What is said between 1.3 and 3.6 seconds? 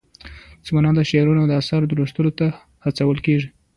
د اثارو لوستلو ته هڅول کېږي.